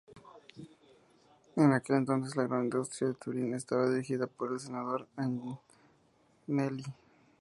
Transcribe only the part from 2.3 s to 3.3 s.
la gran industria de